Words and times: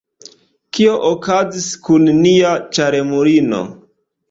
Kio 0.77 0.95
okazis 1.09 1.67
kun 1.89 2.11
nia 2.23 2.57
ĉarmulino? 2.79 3.63